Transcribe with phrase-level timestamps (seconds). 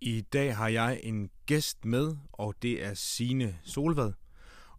[0.00, 4.12] I dag har jeg en gæst med, og det er Sine Solvad.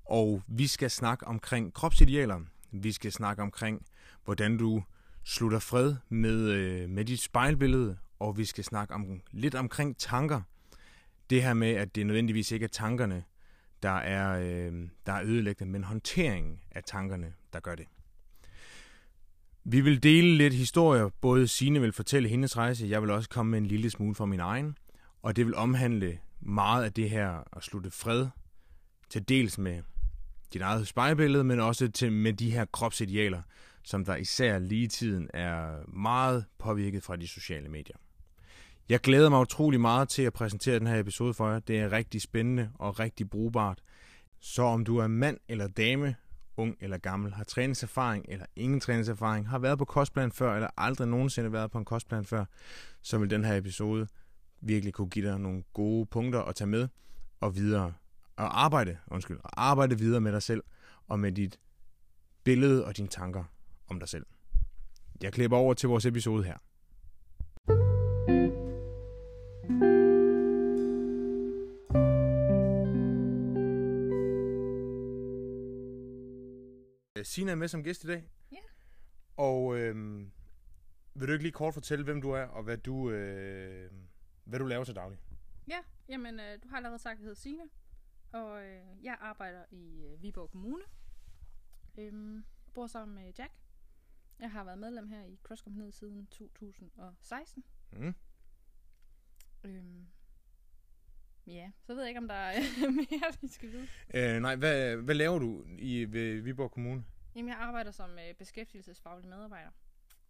[0.05, 2.39] Og vi skal snakke omkring kropsidealer.
[2.71, 3.85] Vi skal snakke omkring,
[4.25, 4.83] hvordan du
[5.23, 10.41] slutter fred med, øh, med dit spejlbillede, og vi skal snakke om, lidt omkring tanker.
[11.29, 13.23] Det her med, at det nødvendigvis ikke er tankerne,
[13.83, 17.85] der er, øh, der er ødelæggende, men håndteringen af tankerne, der gør det.
[19.63, 21.09] Vi vil dele lidt historier.
[21.21, 24.25] Både Sine vil fortælle hendes rejse, jeg vil også komme med en lille smule fra
[24.25, 24.77] min egen.
[25.27, 28.27] Og det vil omhandle meget af det her at slutte fred,
[29.09, 29.81] til dels med
[30.53, 33.41] dit eget spejlbillede, men også til, med de her kropsidealer,
[33.83, 37.95] som der især lige tiden er meget påvirket fra de sociale medier.
[38.89, 41.59] Jeg glæder mig utrolig meget til at præsentere den her episode for jer.
[41.59, 43.81] Det er rigtig spændende og rigtig brugbart.
[44.39, 46.15] Så om du er mand eller dame,
[46.57, 51.07] ung eller gammel, har træningserfaring eller ingen træningserfaring, har været på kostplan før eller aldrig
[51.07, 52.45] nogensinde været på en kostplan før,
[53.01, 54.07] så vil den her episode
[54.61, 56.87] virkelig kunne give dig nogle gode punkter at tage med
[57.39, 57.93] og videre
[58.35, 60.63] og arbejde, undskyld, og arbejde videre med dig selv
[61.07, 61.59] og med dit
[62.43, 63.43] billede og dine tanker
[63.87, 64.25] om dig selv.
[65.21, 66.57] Jeg klipper over til vores episode her.
[77.23, 78.29] Sina er med som gæst i dag.
[78.51, 78.57] Ja.
[79.37, 80.31] Og øhm,
[81.15, 83.91] vil du ikke lige kort fortælle, hvem du er, og hvad du, øh,
[84.47, 85.19] hvad du laver til daglig?
[85.67, 87.63] Ja, jamen øh, du har allerede sagt, at jeg hedder Signe,
[88.31, 90.83] og øh, jeg arbejder i øh, Viborg Kommune.
[91.97, 93.53] Øhm, bor sammen med Jack.
[94.39, 97.63] Jeg har været medlem her i Cross siden 2016.
[97.91, 98.15] Mm.
[99.63, 100.07] Øhm,
[101.47, 102.59] ja, så ved jeg ikke, om der er
[103.11, 103.87] mere, vi skal vide.
[104.13, 107.05] Øh, nej, hvad, hvad laver du i ved Viborg Kommune?
[107.35, 109.71] Jamen, jeg arbejder som øh, beskæftigelsesfaglig medarbejder.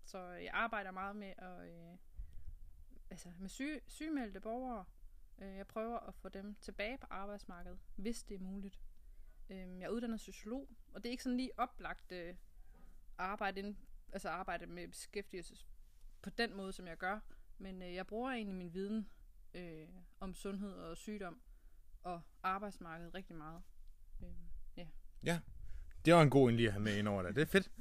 [0.03, 1.97] Så jeg arbejder meget med at, øh,
[3.09, 4.85] altså med syge, sygemeldte borgere.
[5.41, 8.79] Øh, jeg prøver at få dem tilbage på arbejdsmarkedet, hvis det er muligt.
[9.49, 12.35] Øh, jeg er uddannet sociolog, og det er ikke sådan lige oplagt øh,
[13.17, 13.77] arbejde, inden,
[14.13, 15.55] altså arbejde med beskæftigelse
[16.21, 17.19] på den måde, som jeg gør.
[17.57, 19.09] Men øh, jeg bruger egentlig min viden
[19.53, 19.87] øh,
[20.19, 21.41] om sundhed og sygdom
[22.03, 23.61] og arbejdsmarkedet rigtig meget.
[24.23, 24.47] Øh,
[25.23, 25.39] Ja,
[26.05, 27.35] det var en god en lige at have med ind over dig.
[27.35, 27.71] Det er fedt.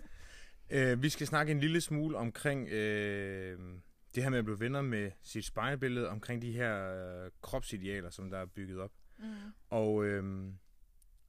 [0.70, 3.78] Øh, vi skal snakke en lille smule omkring øh,
[4.16, 6.94] det her med at blive venner med sit spejlbillede, omkring de her
[7.24, 8.92] øh, kropsidealer, som der er bygget op.
[9.18, 9.24] mm.
[9.68, 10.52] Og, øh,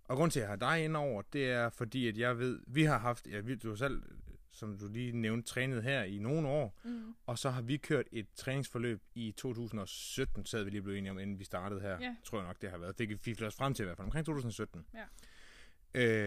[0.03, 2.59] og grund til, at jeg har dig ind over, det er fordi, at jeg ved,
[2.67, 4.03] vi har haft, ja, vi, du selv,
[4.51, 7.15] som du lige nævnte, trænet her i nogle år, Mm.
[7.25, 11.19] og så har vi kørt et træningsforløb i 2017, så vi lige blev enige om,
[11.19, 11.99] inden vi startede her.
[12.01, 12.15] Ja.
[12.23, 12.99] Tror jeg nok, det har været.
[12.99, 14.85] Det kan vi os frem til i hvert fald, omkring 2017.
[14.93, 15.05] Ja.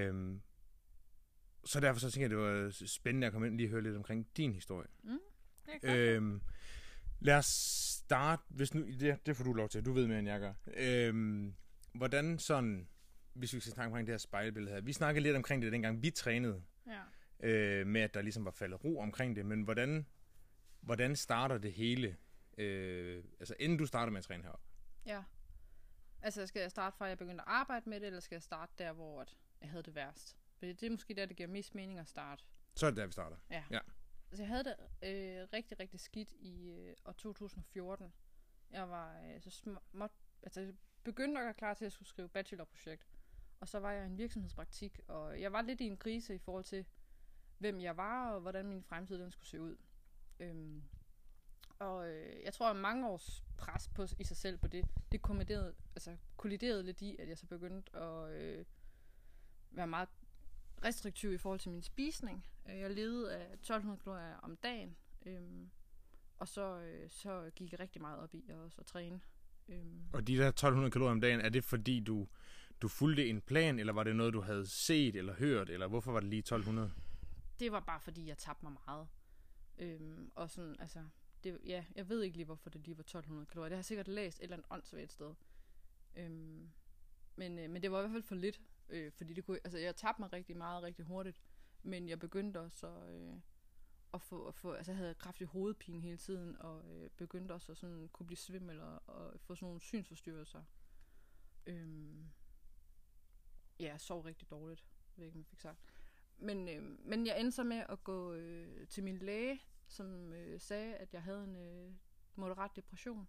[0.07, 0.41] Øhm,
[1.65, 3.97] så derfor så tænker jeg, det var spændende at komme ind og lige høre lidt
[3.97, 4.89] omkring din historie.
[5.05, 5.21] Godt.
[5.83, 6.41] Øhm,
[7.21, 10.29] lad os starte, hvis nu, det, det får du lov til, du ved mere end
[10.29, 10.53] jeg gør.
[10.67, 11.55] Øhm,
[11.95, 12.89] hvordan sådan,
[13.33, 14.81] hvis vi skal snakke omkring det her spejlbillede her.
[14.81, 17.01] Vi snakkede lidt omkring det, dengang vi trænede, Ja.
[17.49, 20.07] øh, med at der ligesom var faldet ro omkring det, men hvordan,
[20.81, 22.17] hvordan starter det hele,
[22.59, 24.61] øh, altså inden du starter med at træne her?
[25.07, 25.23] Ja.
[26.23, 28.43] Altså, skal jeg starte fra, at jeg begyndte at arbejde med det, eller skal jeg
[28.43, 29.27] starte der, hvor
[29.61, 30.37] jeg havde det værst?
[30.59, 32.45] Fordi det er måske der, det giver mest mening at starte.
[32.75, 33.37] Så er det der, vi starter.
[34.31, 38.13] Altså, jeg havde det øh, rigtig, rigtig skidt i øh, år 2014.
[38.71, 40.11] Jeg var øh, så småt...
[40.43, 40.75] Altså, jeg
[41.05, 43.09] begyndte at klar til, at jeg skulle skrive bachelorprojekt.
[43.61, 46.39] Og så var jeg i en virksomhedspraktik, og jeg var lidt i en krise i
[46.39, 46.87] forhold til,
[47.59, 49.77] hvem jeg var, og hvordan min fremtid den skulle se ud.
[50.39, 50.83] Øhm,
[51.79, 55.23] og øh, jeg tror, at mange års pres på, i sig selv på det, det
[55.23, 58.65] kolliderede, altså, kolliderede lidt i, at jeg så begyndte at øh,
[59.71, 60.09] være meget
[60.85, 62.47] restriktiv i forhold til min spisning.
[62.71, 64.97] Øh, Jeg levede af 1200 kalorier om dagen,
[65.27, 65.71] øhm,
[66.39, 69.21] og så, øh, så gik jeg rigtig meget op i også at træne.
[69.69, 72.29] Øhm, Og de der 1200 kalorier om dagen, er det fordi du,
[72.83, 76.13] du fulgte en plan, eller var det noget, du havde set eller hørt, eller hvorfor
[76.13, 76.93] var det lige 1200?
[77.61, 79.09] det var bare fordi, jeg tabte mig meget.
[79.79, 81.05] Øhm, og sådan, altså,
[81.45, 83.69] det, ja, jeg ved ikke lige, hvorfor det lige var 1200 kalorier.
[83.69, 85.35] Det har jeg sikkert læst et eller andet åndssvagt sted.
[86.17, 86.71] Øhm,
[87.37, 89.79] men, øh, men det var i hvert fald for lidt, øh, fordi det kunne, altså,
[89.79, 91.41] jeg tabte mig rigtig meget, rigtig hurtigt.
[91.83, 93.35] Men jeg begyndte også at, øh,
[94.15, 97.73] at få, at få, altså jeg havde kraftig hovedpine hele tiden, og øh, begyndte også
[97.73, 100.63] at sådan, kunne blive svimmel og, og få sådan nogle synsforstyrrelser.
[101.67, 102.31] Øhm,
[103.81, 105.81] ja, jeg sov rigtig dårligt, jeg ved ikke, om jeg fik sagt.
[106.39, 110.61] Men, øh, men jeg endte så med at gå øh, til min læge, som øh,
[110.61, 111.93] sagde, at jeg havde en øh,
[112.35, 113.29] moderat depression.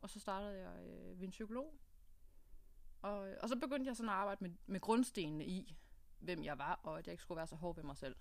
[0.00, 1.80] Og så startede jeg øh, ved en psykolog.
[3.02, 5.76] Og, og så begyndte jeg sådan at arbejde med, med grundstenene i,
[6.18, 8.16] hvem jeg var, og at jeg ikke skulle være så hård ved mig selv.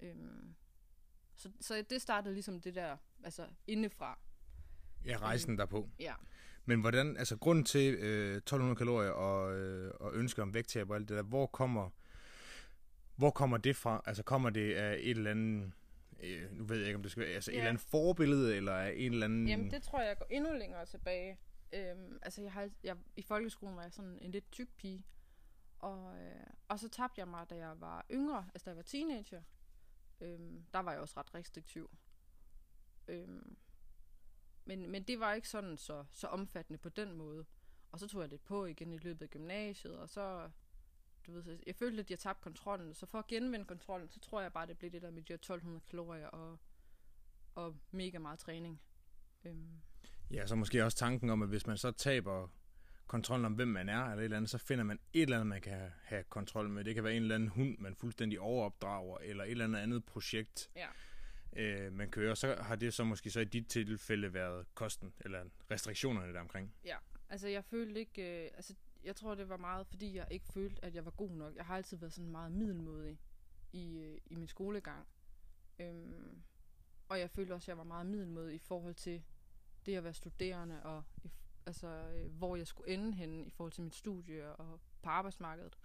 [0.00, 0.54] Øhm,
[1.36, 4.18] så, så det startede ligesom det der, altså indefra.
[5.04, 5.88] Ja, rejsen derpå.
[6.00, 6.14] Ja.
[6.64, 10.96] Men hvordan, altså grunden til øh, 1200 kalorier og, øh, og ønske om vægttab og
[10.96, 11.90] alt det der, hvor kommer,
[13.16, 14.02] hvor kommer det fra?
[14.06, 15.72] Altså kommer det af et eller andet,
[16.22, 17.56] øh, nu ved jeg ikke om det skal være, altså ja.
[17.56, 19.48] et eller andet forbillede, eller af en eller anden...
[19.48, 21.38] Jamen det tror jeg går endnu længere tilbage.
[21.72, 25.04] Øhm, altså jeg har, jeg, i folkeskolen var jeg sådan en lidt tyk pige,
[25.78, 28.82] og, øh, og så tabte jeg mig, da jeg var yngre, altså da jeg var
[28.82, 29.42] teenager.
[30.20, 31.90] Øhm, der var jeg også ret restriktiv.
[33.08, 33.56] Øhm,
[34.64, 37.46] men, men det var ikke sådan så, så omfattende på den måde.
[37.92, 40.50] Og så tog jeg lidt på igen i løbet af gymnasiet, og så,
[41.26, 42.94] du ved, så jeg følte lidt, at jeg tabte kontrollen.
[42.94, 45.34] Så for at genvinde kontrollen, så tror jeg bare, det blev det der med de
[45.34, 46.58] 1200 kalorier og,
[47.54, 48.80] og mega meget træning.
[49.44, 49.80] Øhm.
[50.34, 52.48] Ja, så måske også tanken om, at hvis man så taber
[53.06, 55.46] kontrollen om, hvem man er, eller et eller andet, så finder man et eller andet,
[55.46, 56.84] man kan have kontrol med.
[56.84, 60.04] Det kan være en eller anden hund, man fuldstændig overopdrager, eller et eller andet andet
[60.04, 60.70] projekt.
[60.76, 60.86] Ja
[61.56, 65.44] øh, man kører, så har det så måske så i dit tilfælde været kosten, eller
[65.70, 66.74] restriktionerne der omkring.
[66.84, 66.96] Ja,
[67.28, 70.84] altså jeg følte ikke, øh, altså jeg tror det var meget, fordi jeg ikke følte,
[70.84, 71.56] at jeg var god nok.
[71.56, 73.18] Jeg har altid været sådan meget middelmodig
[73.72, 75.06] i, øh, i min skolegang.
[75.78, 76.42] Øhm,
[77.08, 79.22] og jeg følte også, at jeg var meget middelmodig i forhold til
[79.86, 81.30] det at være studerende, og i,
[81.66, 85.78] altså, øh, hvor jeg skulle ende henne i forhold til mit studie og på arbejdsmarkedet.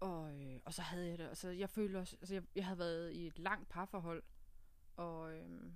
[0.00, 1.28] Og, øh, og så havde jeg det.
[1.28, 4.22] Altså, jeg følte også, altså, jeg, jeg havde været i et langt parforhold.
[4.96, 5.72] Og øh,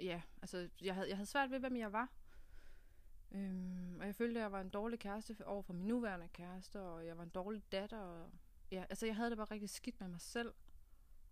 [0.00, 2.12] ja, altså, jeg havde, jeg havde svært ved, hvem jeg var.
[3.32, 6.80] Øhm, og jeg følte, at jeg var en dårlig kæreste over for min nuværende kæreste,
[6.80, 7.98] og jeg var en dårlig datter.
[7.98, 8.30] Og,
[8.70, 10.54] ja, altså, jeg havde det bare rigtig skidt med mig selv.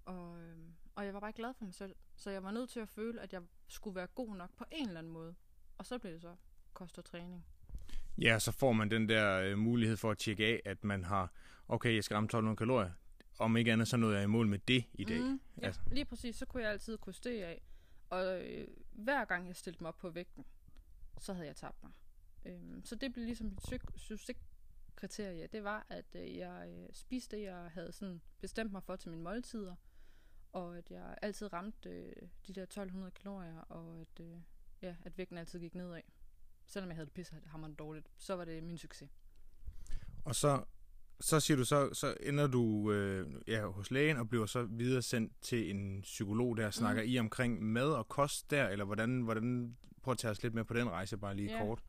[0.04, 1.96] Og, øhm, og jeg var bare ikke glad for mig selv.
[2.16, 4.87] Så jeg var nødt til at føle, at jeg skulle være god nok på en
[4.87, 5.34] eller anden måde.
[5.78, 6.37] Og så blev det så
[6.72, 7.44] kost og træning.
[8.19, 11.32] Ja, så får man den der øh, mulighed for at tjekke af, at man har,
[11.69, 12.90] okay, jeg skal ramme 1200 kalorier.
[13.38, 15.20] Om ikke andet, så nåede jeg i mål med det i dag.
[15.20, 15.81] Mm, ja, altså.
[15.90, 16.37] lige præcis.
[16.37, 17.62] Så kunne jeg altid kunne af.
[18.11, 20.44] Og øh, hver gang jeg stillede mig op på vægten,
[21.19, 21.93] så havde jeg tabt mig.
[22.44, 23.66] Øhm, så det blev ligesom mit
[23.96, 25.46] succeskriterie.
[25.46, 29.11] Det var, at øh, jeg øh, spiste det, jeg havde sådan bestemt mig for til
[29.11, 29.75] mine måltider.
[30.54, 34.36] Og at jeg altid ramte øh, de der 1200 kalorier, og at, øh,
[34.82, 36.00] ja, at vægten altid gik nedad
[36.66, 39.10] selvom jeg havde det pisse hammerende dårligt, så var det min succes.
[40.24, 40.64] Og så,
[41.20, 45.02] så siger du, så, så ender du øh, ja, hos lægen og bliver så videre
[45.02, 46.70] sendt til en psykolog der.
[46.70, 47.08] Snakker mm.
[47.08, 50.64] I omkring mad og kost der, eller hvordan, hvordan prøv at tage os lidt med
[50.64, 51.58] på den rejse, bare lige ja.
[51.58, 51.82] kort.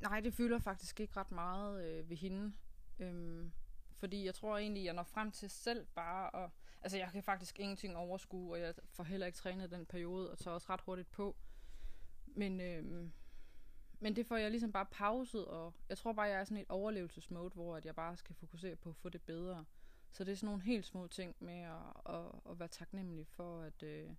[0.00, 2.52] Nej, det fylder faktisk ikke ret meget øh, ved hende.
[2.98, 3.52] Øhm,
[3.92, 6.50] fordi jeg tror egentlig, jeg når frem til selv bare og
[6.82, 10.38] Altså, jeg kan faktisk ingenting overskue, og jeg får heller ikke trænet den periode, og
[10.38, 11.36] tager også ret hurtigt på.
[12.26, 13.12] Men øhm,
[14.00, 16.68] men det får jeg ligesom bare pauset, og jeg tror bare, jeg er sådan et
[16.68, 19.64] overlevelsesmode, hvor at jeg bare skal fokusere på at få det bedre.
[20.10, 23.60] Så det er sådan nogle helt små ting med at, at, at være taknemmelig for,
[23.62, 24.10] at øh,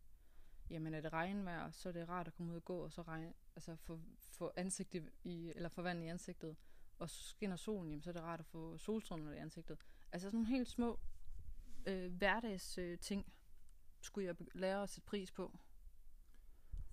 [0.70, 3.02] jamen er det regnvejr, så er det rart at komme ud og gå, og så
[3.02, 6.56] regn, altså få, få, ansigtet i, eller få vand i ansigtet.
[7.00, 9.78] Og så skinner solen, jamen, så er det rart at få solstrålen i ansigtet.
[10.12, 11.00] Altså sådan nogle helt små
[11.86, 13.34] øh, hverdags øh, ting,
[14.02, 15.60] skulle jeg lære at sætte pris på.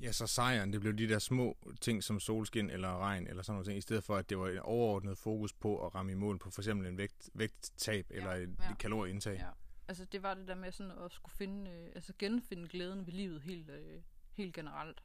[0.01, 3.63] Ja, så sejren, det blev de der små ting som solskin eller regn eller sådan
[3.63, 6.39] noget, i stedet for at det var en overordnet fokus på at ramme i mål
[6.39, 8.75] på for eksempel en vægt, vægttab ja, eller et, ja.
[8.75, 9.39] kalorieindtag.
[9.39, 9.51] Ja.
[9.89, 13.13] Altså det var det der med sådan at skulle finde, øh, altså genfinde glæden ved
[13.13, 14.03] livet helt, øh,
[14.33, 15.03] helt generelt.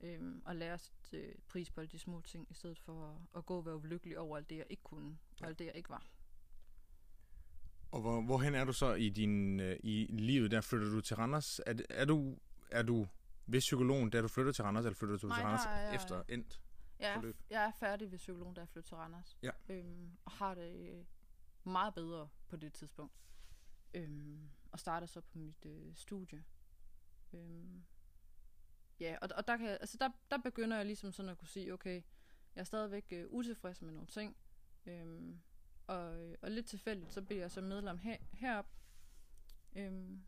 [0.00, 3.38] Øhm, og lære at øh, pris på alle de små ting, i stedet for at,
[3.38, 5.76] at gå og være ulykkelig over alt det, jeg ikke kunne, og alt det, jeg
[5.76, 6.06] ikke var.
[7.90, 10.50] Og hvor, hvorhen er du så i din øh, i livet?
[10.50, 11.60] Der flytter du til Randers.
[11.66, 12.36] Er, er du
[12.70, 13.06] er du
[13.46, 15.94] ved psykologen, da du flyttede til Randers, eller flyttede du Nej, til Randers nej, jeg,
[15.94, 16.60] efter endt
[16.98, 19.38] jeg er, jeg er færdig ved psykologen, da jeg flyttede til Randers.
[19.42, 19.50] Ja.
[19.68, 21.04] Øhm, og har det øh,
[21.64, 23.12] meget bedre på det tidspunkt.
[23.94, 26.44] Øhm, og starter så på mit øh, studie.
[27.32, 27.84] Øhm,
[29.00, 31.72] ja, og, og der, kan, altså der, der begynder jeg ligesom sådan at kunne sige,
[31.72, 32.02] okay,
[32.54, 34.36] jeg er stadigvæk øh, utilfreds med nogle ting.
[34.86, 35.40] Øhm,
[35.88, 38.66] og, og lidt tilfældigt, så bliver jeg så medlem her, herop.
[39.76, 40.22] Øhm,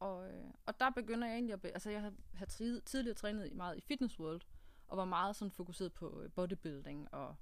[0.00, 1.62] og, øh, og der begynder jeg egentlig at...
[1.62, 2.46] Be- altså, jeg har
[2.84, 4.40] tidligere trænet meget i Fitness World,
[4.86, 7.36] og var meget sådan fokuseret på øh, bodybuilding og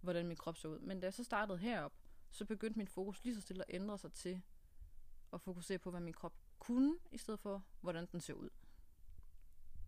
[0.00, 0.78] hvordan min krop så ud.
[0.78, 1.92] Men da jeg så startede herop,
[2.30, 4.42] så begyndte min fokus lige så stille at ændre sig til
[5.32, 8.50] at fokusere på, hvad min krop kunne, i stedet for, hvordan den ser ud.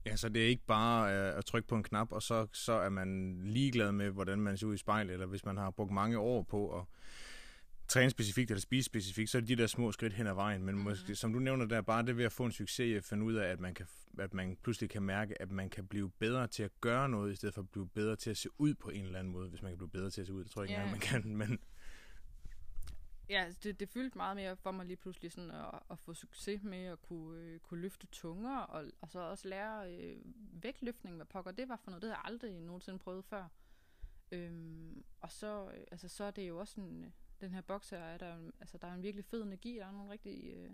[0.06, 2.72] Ja, så det er ikke bare øh, at trykke på en knap, og så, så
[2.72, 5.92] er man ligeglad med, hvordan man ser ud i spejlet, eller hvis man har brugt
[5.92, 6.84] mange år på at
[7.88, 10.64] træne specifikt eller spise specifikt, så er det de der små skridt hen ad vejen.
[10.64, 10.90] Men mm-hmm.
[10.90, 13.34] måske, som du nævner der, bare det ved at få en succes, at finde ud
[13.34, 13.86] af, at man, kan,
[14.18, 17.36] at man pludselig kan mærke, at man kan blive bedre til at gøre noget, i
[17.36, 19.62] stedet for at blive bedre til at se ud på en eller anden måde, hvis
[19.62, 20.44] man kan blive bedre til at se ud.
[20.44, 20.90] Det tror jeg ikke yeah.
[20.90, 21.58] man kan, men
[23.28, 26.14] ja, altså, det, det fyldte meget mere for mig lige pludselig sådan at, at få
[26.14, 30.20] succes med at kunne, øh, kunne løfte tunger, og, og så også lære øh,
[30.62, 32.02] vægtløftning, hvad pokker det var for noget.
[32.02, 33.48] Det havde jeg aldrig nogensinde prøvet før.
[34.32, 37.90] Øhm, og så, øh, altså, så er det jo også en, øh, den her boks
[37.90, 40.70] her, er der, altså, der er en virkelig fed energi, der er nogle rigtig, øh,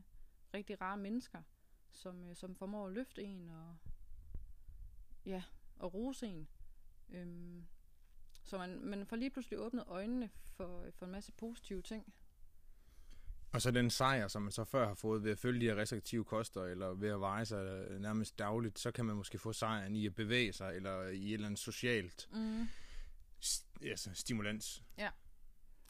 [0.54, 1.42] rigtig rare mennesker,
[1.90, 3.76] som, øh, som formår at løfte en og,
[5.26, 5.42] ja,
[5.78, 6.48] og rose en.
[7.10, 7.66] Øhm,
[8.44, 12.14] så man, man får lige pludselig åbnet øjnene for, for en masse positive ting.
[13.52, 15.76] Og så den sejr, som man så før har fået ved at følge de her
[15.80, 19.52] restriktive koster, eller ved at veje sig øh, nærmest dagligt, så kan man måske få
[19.52, 22.68] sejren i at bevæge sig, eller i et eller andet socialt Mm.
[23.44, 24.82] st- altså, stimulans.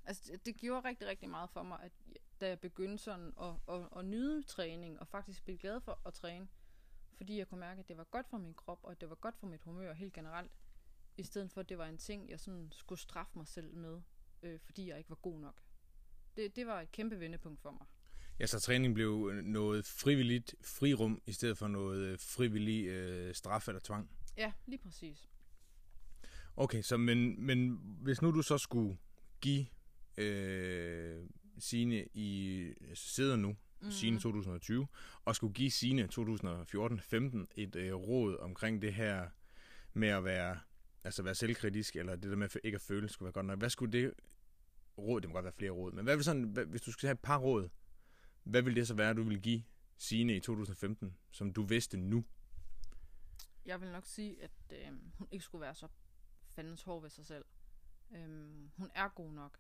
[0.04, 1.92] Altså, det, gjorde rigtig, rigtig meget for mig, at
[2.40, 6.14] da jeg begyndte sådan at, at, at nyde træning, og faktisk blive glad for at
[6.14, 6.48] træne,
[7.16, 9.14] fordi jeg kunne mærke, at det var godt for min krop, og at det var
[9.14, 10.50] godt for mit humør helt generelt,
[11.16, 14.00] i stedet for, at det var en ting, jeg sådan skulle straffe mig selv med,
[14.42, 15.62] øh, fordi jeg ikke var god nok.
[16.36, 17.86] Det, det var et kæmpe vendepunkt for mig.
[18.40, 23.68] Ja, så træning blev noget frivilligt frirum, i stedet for noget øh, frivillig øh, straf
[23.68, 24.10] eller tvang.
[24.36, 25.28] Ja, lige præcis.
[26.56, 28.98] Okay, så men, men hvis nu du så skulle
[29.40, 29.66] give
[30.16, 31.24] øh,
[31.58, 33.90] Signe i altså sidder nu, mm.
[33.90, 34.86] Signe 2020,
[35.24, 39.28] og skulle give Signe 2014-15 et øh, råd omkring det her
[39.92, 40.60] med at være,
[41.04, 43.58] altså være selvkritisk, eller det der med ikke at føle, skulle være godt nok.
[43.58, 44.12] Hvad skulle det
[44.98, 47.08] råd, det må godt være flere råd, men hvad vil sådan, hvad, hvis du skulle
[47.08, 47.68] have et par råd,
[48.44, 49.62] hvad vil det så være, du vil give
[49.96, 52.24] Signe i 2015, som du vidste nu?
[53.66, 55.88] Jeg vil nok sige, at øh, hun ikke skulle være så
[56.48, 57.44] fandens hård ved sig selv.
[58.10, 59.58] Øh, hun er god nok.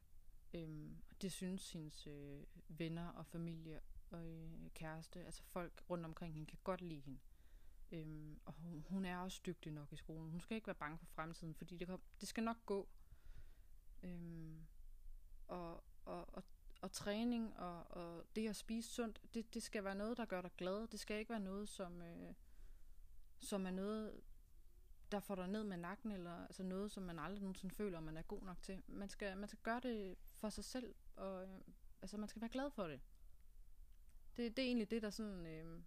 [0.54, 6.04] Øh, og det synes hendes øh, venner og familie og øh, kæreste, altså folk rundt
[6.04, 7.18] omkring hende, kan godt lide hende.
[7.92, 10.30] Øhm, og hun, hun er også dygtig nok i skolen.
[10.30, 12.88] Hun skal ikke være bange for fremtiden, fordi det, kom, det skal nok gå.
[14.02, 14.66] Øhm,
[15.48, 16.42] og, og, og,
[16.80, 20.42] og træning og, og det at spise sundt, det, det skal være noget, der gør
[20.42, 20.86] dig glad.
[20.86, 22.02] Det skal ikke være noget, som...
[22.02, 22.34] Øh,
[23.42, 24.20] som er noget,
[25.12, 28.16] der får dig ned med nakken, eller altså noget, som man aldrig nogensinde føler, man
[28.16, 28.82] er god nok til.
[28.86, 31.60] Man skal, man skal gøre det for sig selv, og øh,
[32.02, 33.00] altså, man skal være glad for det.
[34.36, 35.82] Det, det er egentlig det, der sådan, øh,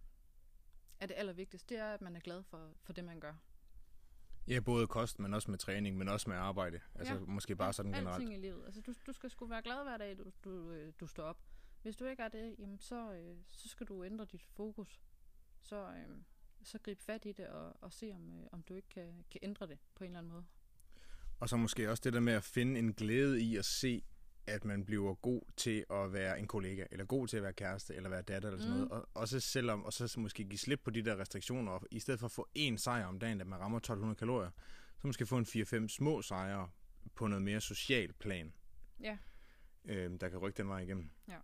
[1.00, 1.74] er det allervigtigste.
[1.74, 3.34] Det er, at man er glad for, for det, man gør.
[4.48, 6.80] Ja, både kost, men også med træning, men også med arbejde.
[6.94, 7.20] Altså Ja.
[7.20, 8.14] måske bare sådan generelt.
[8.22, 8.64] Alting i livet.
[8.66, 11.38] Altså, du, du skal sgu være glad hver dag, du, du, øh, du står op.
[11.82, 15.00] Hvis du ikke er det, jamen, så, øh, så skal du ændre dit fokus.
[15.62, 16.16] Så, øh,
[16.62, 19.40] så grib fat i det og, og se, om, øh, om du ikke kan, kan
[19.42, 20.44] ændre det på en eller anden måde.
[21.40, 24.02] Og så måske også det der med at finde en glæde i at se,
[24.46, 27.94] at man bliver god til at være en kollega, eller god til at være kæreste,
[27.94, 28.86] eller være datter, eller sådan Mm.
[28.88, 28.92] noget.
[29.02, 32.20] Og også selvom, og så måske give slip på de der restriktioner, og i stedet
[32.20, 34.50] for at få én sejr om dagen, at man rammer 1200 kalorier,
[35.00, 36.68] så måske få en 4-5 små sejre
[37.14, 38.52] på noget mere social plan,
[39.00, 39.18] Ja.
[39.84, 41.10] øh, der kan rykke den vej igennem.
[41.28, 41.36] Ja.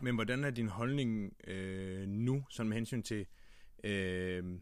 [0.00, 3.26] Men hvordan er din holdning øh, nu, sådan med hensyn til
[3.84, 4.58] øh,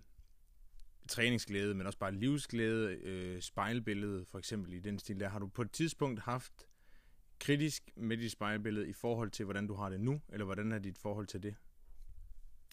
[1.08, 5.28] træningsglæde, men også bare livsglæde, øh, spejlbillede for eksempel i den stil der.
[5.28, 6.52] Har du på et tidspunkt haft
[7.40, 10.78] kritisk med dit spejlbillede i forhold til, hvordan du har det nu, eller hvordan er
[10.78, 11.56] dit forhold til det?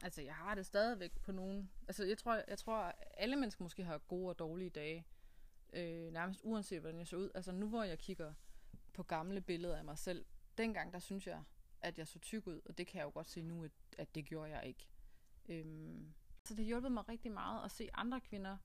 [0.04, 1.72] Altså, jeg har det stadigvæk på nogen...
[1.88, 5.06] Altså, jeg tror, jeg tror alle mennesker måske har gode og dårlige dage.
[5.74, 7.30] Øh, nærmest uanset, hvordan jeg så ud.
[7.36, 8.34] Altså, nu hvor jeg kigger
[8.94, 10.26] på gamle billeder af mig selv,
[10.58, 11.44] dengang, der synes jeg,
[11.82, 14.16] at jeg så tyk ud, og det kan jeg jo godt se nu, at, at
[14.16, 14.88] det gjorde jeg ikke.
[15.50, 16.14] Øhm,
[16.44, 18.58] så det hjulpet mig rigtig meget at se andre kvinder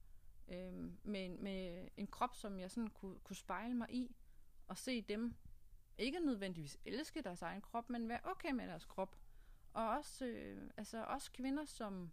[0.49, 4.17] øhm, med, en, med en krop, som jeg sådan kunne, kunne spejle mig i,
[4.67, 5.35] og se dem
[5.99, 9.17] ikke nødvendigvis elske deres egen krop, men være okay med deres krop.
[9.73, 12.13] Og også, øh, altså også kvinder, som,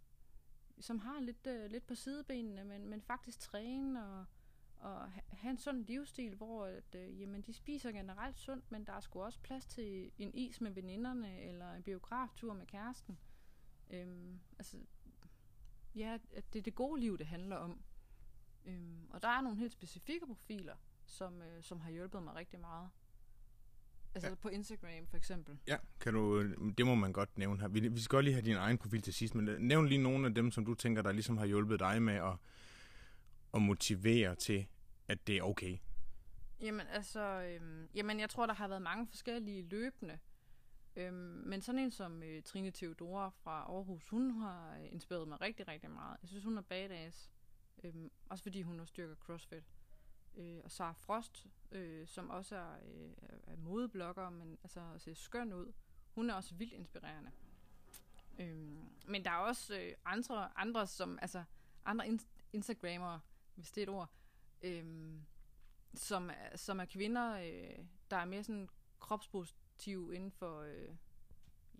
[0.80, 4.24] som har lidt, øh, lidt på sidebenene, men, men faktisk træne og,
[4.76, 8.86] og ha- have en sund livsstil, hvor at, øh, jamen, de spiser generelt sundt, men
[8.86, 13.18] der er sgu også plads til en is med veninderne, eller en biograftur med kæresten.
[13.90, 14.78] Øhm, altså,
[15.94, 17.84] ja, at det er det gode liv, det handler om.
[18.64, 20.76] Øhm, og der er nogle helt specifikke profiler,
[21.06, 22.90] som, øh, som har hjulpet mig rigtig meget.
[24.14, 24.34] Altså Ja.
[24.34, 25.58] på Instagram for eksempel.
[25.66, 27.68] Ja, kan du, det må man godt nævne her.
[27.68, 30.26] Vi, vi skal godt lige have din egen profil til sidst, men nævn lige nogle
[30.26, 32.36] af dem, som du tænker, der ligesom har hjulpet dig med at,
[33.54, 34.66] at motivere til,
[35.08, 35.78] at det er okay.
[36.60, 40.18] Jamen altså, øhm, jamen jeg tror, der har været mange forskellige løbende.
[40.96, 41.14] Øhm,
[41.46, 45.68] men sådan en som øh, Trine Theodora fra Aarhus, hun har øh, inspireret mig rigtig,
[45.68, 46.16] rigtig meget.
[46.22, 47.30] Jeg synes, hun er badass.
[47.84, 49.64] Øhm, også fordi hun også styrker CrossFit.
[50.36, 53.12] Øh, og Sara Frost, øh, som også er, øh,
[53.46, 55.72] er modeblogger, men altså ser skøn ud.
[56.14, 57.30] Hun er også vildt inspirerende.
[58.38, 61.44] Øhm, men der er også øh, andre, andre, som, altså
[61.84, 63.18] andre in- Instagrammer,
[63.54, 64.10] hvis det er et ord,
[64.62, 65.14] øh,
[65.94, 68.68] som, som er kvinder, øh, der er mere sådan
[69.00, 70.96] kropspositiv inden for, øh,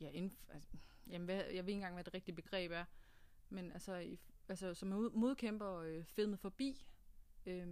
[0.00, 0.68] ja, inden for, altså,
[1.06, 2.84] jamen, hvad, jeg ved ikke engang, hvad det rigtige begreb er,
[3.48, 4.18] men altså, i,
[4.48, 6.86] altså som modkæmper øh, filmet forbi,
[7.46, 7.66] øh,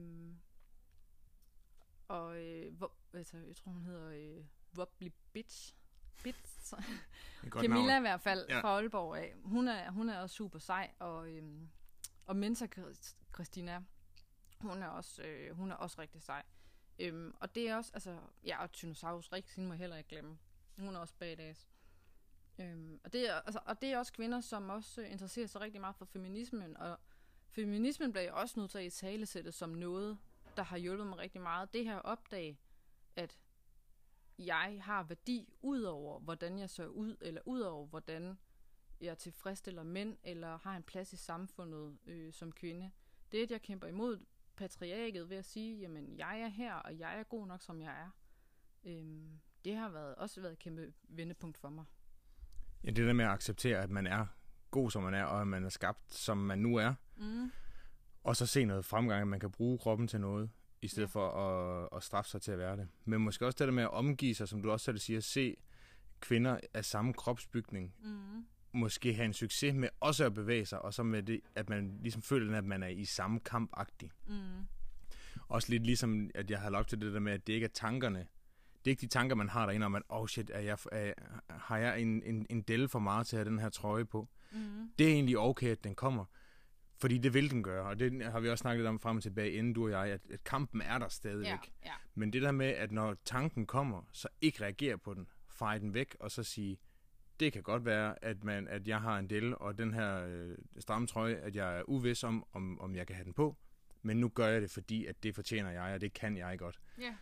[2.12, 4.44] og øh, hvor, altså, jeg tror, hun hedder øh,
[4.78, 5.74] Wobbly Bitch.
[6.22, 6.74] Bitch.
[7.48, 7.96] Camilla navn.
[8.02, 8.60] i hvert fald Ja.
[8.60, 9.34] fra Aalborg af.
[9.44, 11.68] Hun er, hun er også super sej, og, øhm,
[12.26, 12.36] og
[12.78, 13.82] Chris- Christina,
[14.60, 16.42] hun er også, øh, hun er også rigtig sej.
[16.98, 20.08] Øhm, og det er også, altså, ja, og Tyrannosaurus Rex, hende må jeg heller ikke
[20.08, 20.38] glemme.
[20.78, 21.68] Hun er også badass.
[22.58, 25.60] Øhm, og, det er, altså, og det er også kvinder, som også øh, interesserer sig
[25.60, 26.98] rigtig meget for feminismen, og
[27.50, 30.18] feminismen bliver jo også nødt til at i talesætte som noget,
[30.56, 31.72] der har hjulpet mig rigtig meget.
[31.72, 32.58] Det her at opdage,
[33.16, 33.38] at
[34.38, 38.38] jeg har værdi ud over, hvordan jeg ser ud, eller ud over, hvordan
[39.00, 42.90] jeg tilfredsstiller mænd, eller har en plads i samfundet øh, som kvinde.
[43.32, 44.24] Det at jeg kæmper imod
[44.56, 48.00] patriarket ved at sige, jamen, jeg er her, og jeg er god nok, som jeg
[48.00, 48.10] er.
[48.84, 51.84] Øhm, det har været, også været et kæmpe vendepunkt for mig.
[52.84, 54.26] Ja, det der med at acceptere, at man er
[54.70, 56.94] god, som man er, og at man er skabt, som man nu er.
[57.16, 57.50] Mm.
[58.24, 60.50] Og så se noget fremgang, at man kan bruge kroppen til noget,
[60.82, 61.10] i stedet Ja.
[61.12, 62.88] for at, at straffe sig til at være det.
[63.04, 65.56] Men måske også det der med at omgive sig, som du også selv siger, se
[66.20, 68.44] kvinder af samme kropsbygning, Mm.
[68.72, 71.98] måske have en succes med også at bevæge sig, og så med det, at man
[72.02, 74.10] ligesom føler, at man er i samme kamp-agtig.
[74.26, 74.66] Mm.
[75.48, 77.68] Også lidt ligesom, at jeg har lagt til det der med, at det ikke er
[77.74, 78.18] tankerne.
[78.84, 81.12] Det er ikke de tanker, man har derinde om, at oh shit, er jeg, er,
[81.48, 84.28] har jeg en, en, en del for meget til at have den her trøje på?
[84.52, 84.58] Mm.
[84.98, 86.24] Det er egentlig okay, at den kommer.
[87.02, 89.52] Fordi det vil den gøre, og det har vi også snakket om frem og tilbage,
[89.52, 91.46] inden du og jeg, at, at kampen er der stadigvæk.
[91.46, 91.92] Ja, ja.
[92.14, 95.94] Men det der med, at når tanken kommer, så ikke reagere på den, feje den
[95.94, 96.78] væk, og så sige,
[97.40, 100.56] det kan godt være, at, man, at jeg har en del, og den her øh,
[100.78, 103.56] stramme trøje, at jeg er uvis om, om, om jeg kan have den på,
[104.02, 106.80] men nu gør jeg det, fordi at det fortjener jeg, og det kan jeg godt.
[107.00, 107.14] ja.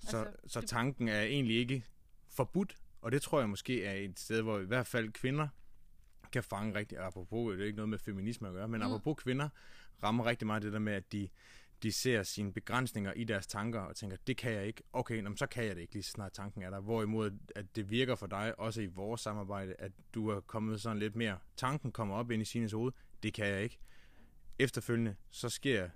[0.00, 1.84] Så, Altså, så det- tanken er egentlig ikke
[2.28, 5.48] forbudt, og det tror jeg måske er et sted, hvor i hvert fald kvinder
[6.30, 8.86] kan fange rigtig, apropos, det er ikke noget med feminisme at gøre, men Mm.
[8.86, 9.48] apropos kvinder
[10.02, 11.28] rammer rigtig meget det der med, at de,
[11.82, 14.82] de ser sine begrænsninger i deres tanker og tænker, det kan jeg ikke.
[14.92, 16.80] Okay, nå, så kan jeg det ikke, lige så snart tanken er der.
[16.80, 20.98] Hvorimod, at det virker for dig, også i vores samarbejde, at du er kommet sådan
[20.98, 23.78] lidt mere, tanken kommer op ind i sine hoved, det kan jeg ikke.
[24.58, 25.88] Efterfølgende, så sker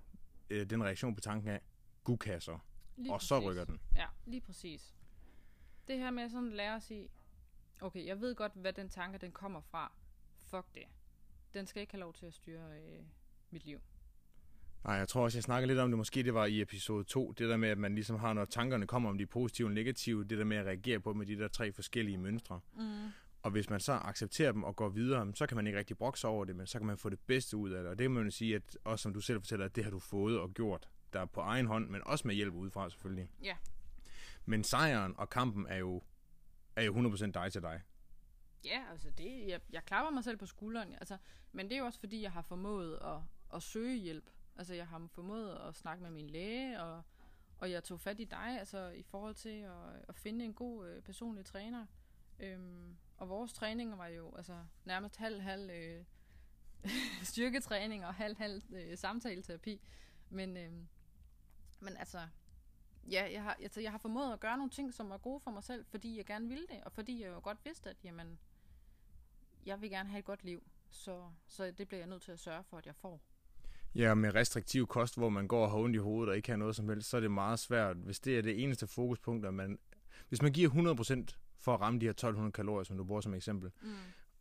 [0.51, 1.61] øh, den reaktion på tanken af,
[2.05, 2.59] gud kan jeg så.
[2.97, 3.49] Lige og så præcis.
[3.51, 3.81] rykker den.
[3.97, 4.95] Ja, lige præcis.
[5.89, 7.09] Det her med sådan at lære at sige,
[7.81, 9.93] okay, jeg ved godt, hvad den tanke, den kommer fra.
[10.53, 10.85] Fuck det.
[11.55, 13.05] Den skal ikke have lov til at styre øh,
[13.51, 13.81] mit liv.
[14.85, 17.33] Nej, jeg tror også, jeg snakker lidt om det, måske det var i episode 2,
[17.33, 20.25] det der med, at man ligesom har, når tankerne kommer om de positive og negative,
[20.25, 22.61] det der med at reagere på med de der tre forskellige mønstre.
[22.77, 23.09] Mm.
[23.43, 26.29] Og hvis man så accepterer dem og går videre, så kan man ikke rigtig brokse
[26.29, 27.91] over det, men så kan man få det bedste ud af det.
[27.91, 29.91] Og det kan man jo sige, at også som du selv fortæller, at det har
[29.91, 33.29] du fået og gjort, der er på egen hånd, men også med hjælp udefra selvfølgelig.
[33.43, 33.57] Ja.
[34.45, 36.03] Men sejren og kampen er jo,
[36.77, 37.81] er jo 100% dig til dig.
[38.65, 40.93] Ja, altså det, jeg, jeg klapper mig selv på skulderen.
[40.93, 41.17] Altså,
[41.53, 43.19] men det er jo også fordi, jeg har formået at,
[43.55, 44.31] at søge hjælp.
[44.57, 47.03] Altså jeg har formået at snakke med min læge, og,
[47.59, 50.89] og jeg tog fat i dig, altså i forhold til at, at finde en god
[50.89, 51.87] øh, personlig træner.
[52.41, 56.05] Øhm, og vores træninger var jo altså nærmest halv-halv øh,
[57.33, 59.81] styrketræning og halv-halv øh, samtaleterapi.
[60.31, 60.73] Men, øh,
[61.81, 62.29] men altså,
[63.11, 65.51] ja, jeg har, altså, jeg har formået at gøre nogle ting, som var gode for
[65.51, 68.39] mig selv, fordi jeg gerne ville det, og fordi jeg jo godt vidste, at jamen,
[69.67, 70.63] jeg vil gerne have et godt liv.
[70.91, 73.21] Så, så det bliver jeg nødt til at sørge for, at jeg får.
[73.95, 76.57] Ja, med restriktiv kost, hvor man går og har ondt i hovedet og ikke har
[76.57, 79.55] noget som helst, så er det meget svært, hvis det er det eneste fokuspunkt, at
[79.55, 79.79] man,
[80.29, 80.71] hvis man giver
[81.31, 83.95] 100% for at ramme de her 1200 kalorier, som du bruger som eksempel, Mm.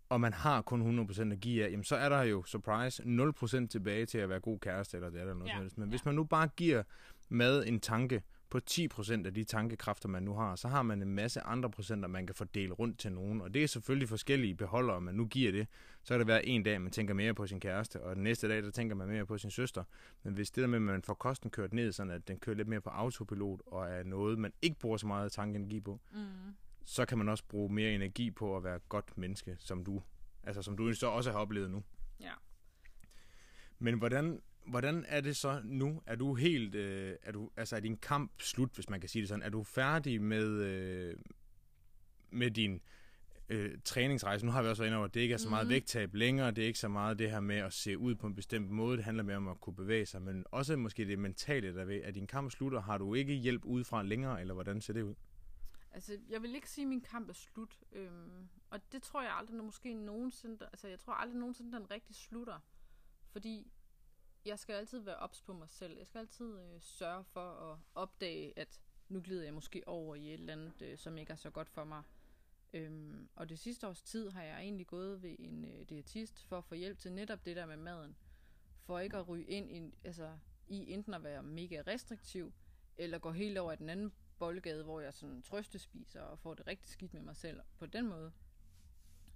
[0.10, 3.68] og man har kun 100% at give af, jamen så er der jo, surprise, 0%
[3.68, 5.78] tilbage til at være god kæreste eller det eller noget Ja, som helst.
[5.78, 5.90] Men ja.
[5.90, 6.84] hvis man nu bare giver
[7.30, 11.16] mad en tanke på 10% af de tankekræfter, man nu har, så har man en
[11.16, 13.42] masse andre procenter, man kan fordele rundt til nogen.
[13.42, 15.68] Og det er selvfølgelig forskellige beholdere, man nu giver det.
[16.04, 18.48] Så kan det være en dag, man tænker mere på sin kæreste, og den næste
[18.50, 19.84] dag, der tænker man mere på sin søster.
[20.24, 22.56] Men hvis det der med, at man får kosten kørt ned, sådan at den kører
[22.56, 26.28] lidt mere på autopilot, og er noget, man ikke bruger så meget tankeenergi på, Mm.
[26.86, 30.02] så kan man også bruge mere energi på at være et godt menneske, som du,
[30.44, 31.84] altså som du så også har oplevet nu.
[32.20, 32.34] Ja.
[33.80, 36.02] Men hvordan, hvordan er det så nu?
[36.06, 39.21] Er du helt, øh, er du, altså er din kamp slut, hvis man kan sige
[39.21, 39.43] det sådan?
[39.43, 41.17] Er du færdig med, øh,
[42.30, 42.82] med din
[43.50, 44.45] øh, træningsrejse?
[44.45, 45.71] Nu har vi også været inde over, at det ikke er så meget Mhm.
[45.74, 48.36] vægttab længere, det er ikke så meget det her med at se ud på en
[48.36, 51.76] bestemt måde, det handler mere om at kunne bevæge sig, men også måske det mentale
[51.76, 54.93] der ved, at din kamp slutter, har du ikke hjælp udefra længere, eller hvordan ser
[54.93, 55.15] det ud?
[55.93, 57.80] Altså, jeg vil ikke sige, at min kamp er slut.
[57.93, 60.58] Øhm, og det tror jeg aldrig, når måske nogensinde...
[60.65, 62.60] Altså, jeg tror aldrig nogensinde, den rigtig slutter.
[63.32, 63.71] Fordi
[64.45, 65.97] jeg skal altid være ops på mig selv.
[65.97, 70.27] Jeg skal altid øh, sørge for at opdage, at nu glider jeg måske over i
[70.27, 72.04] et eller andet, øh, som ikke er så godt for mig.
[72.73, 76.58] Øhm, og det sidste års tid har jeg egentlig gået ved en øh, diætist for
[76.58, 78.15] at få hjælp til netop det der med maden.
[78.84, 82.54] For ikke at ryge ind i, altså, i enten at være mega restriktiv,
[82.97, 86.67] eller gå helt over i den anden boldgade, hvor jeg sådan trøstespiser og får det
[86.67, 88.32] rigtig skidt med mig selv på den måde.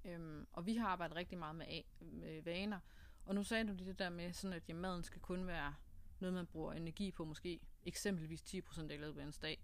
[0.05, 2.79] Øhm, og vi har arbejdet rigtig meget med, med vaner.
[3.25, 5.75] Og nu sagde du det der med, sådan at ja, maden skal kun være
[6.19, 9.63] noget, man bruger energi på, måske eksempelvis 10% af løbet af en dag.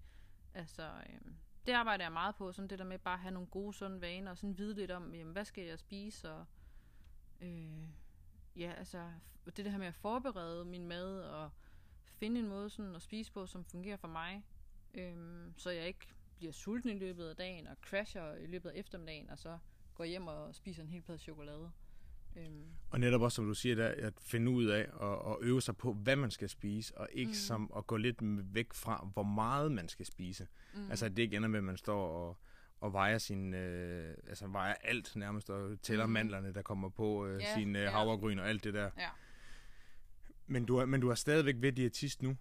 [0.54, 3.48] Altså, øhm, det arbejder jeg meget på, sådan det der med bare at have nogle
[3.48, 6.46] gode, sunde vaner, og sådan vide lidt om, jamen, hvad skal jeg spise, og
[7.42, 7.88] øh,
[8.56, 9.12] ja, altså,
[9.46, 11.52] det der med at forberede min mad, og
[12.06, 14.46] finde en måde sådan at spise på, som fungerer for mig,
[14.94, 18.80] øhm, så jeg ikke bliver sulten i løbet af dagen, og crasher i løbet af
[18.80, 19.58] eftermiddagen, og så
[19.96, 21.72] går hjem og spiser en hel plade chokolade.
[22.36, 22.66] Øhm.
[22.90, 25.78] Og netop også, som du siger, der, at finde ud af og, og øve sig
[25.78, 27.34] på, hvad man skal spise, og ikke mm.
[27.34, 28.18] som at gå lidt
[28.54, 30.48] væk fra, hvor meget man skal spise.
[30.74, 30.90] Mm.
[30.90, 32.38] Altså, at det ikke ender med, at man står og,
[32.80, 36.12] og vejer sin, øh, altså vejer alt nærmest, og tæller mm.
[36.12, 38.90] mandlerne, der kommer på øh, yeah, sin øh, havregryn og alt det der.
[38.98, 39.10] Ja.
[40.48, 42.38] Men, du er, men du er stadigvæk ved diætist nu?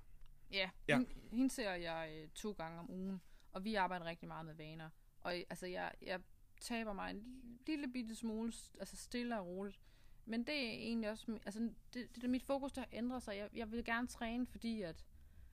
[0.52, 0.96] Ja, ja.
[0.96, 3.20] Hende, hende ser jeg øh, to gange om ugen,
[3.52, 4.88] og vi arbejder rigtig meget med vaner.
[5.20, 6.20] Og altså, jeg, jeg
[6.60, 9.80] taber mig en lille bitte smule, altså stille og roligt.
[10.26, 13.36] Men det er egentlig også, altså det, det er mit fokus, der har ændret sig.
[13.36, 15.04] Jeg, jeg vil gerne træne, fordi at,